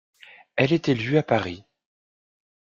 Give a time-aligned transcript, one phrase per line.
[0.55, 1.63] Elle est élue à Paris.